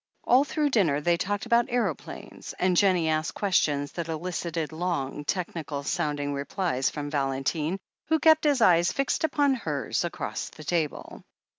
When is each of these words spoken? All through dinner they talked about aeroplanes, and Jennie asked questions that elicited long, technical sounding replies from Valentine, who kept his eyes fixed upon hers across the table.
All 0.23 0.43
through 0.43 0.71
dinner 0.71 0.99
they 0.99 1.15
talked 1.15 1.45
about 1.45 1.67
aeroplanes, 1.69 2.55
and 2.57 2.75
Jennie 2.75 3.07
asked 3.09 3.35
questions 3.35 3.91
that 3.91 4.07
elicited 4.07 4.71
long, 4.71 5.23
technical 5.25 5.83
sounding 5.83 6.33
replies 6.33 6.89
from 6.89 7.11
Valentine, 7.11 7.77
who 8.07 8.17
kept 8.17 8.43
his 8.45 8.61
eyes 8.61 8.91
fixed 8.91 9.23
upon 9.23 9.53
hers 9.53 10.03
across 10.03 10.49
the 10.49 10.63
table. 10.63 11.23